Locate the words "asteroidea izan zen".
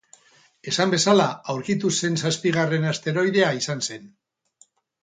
2.95-4.15